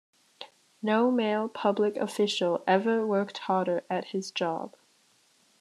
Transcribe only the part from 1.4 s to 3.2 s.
public official ever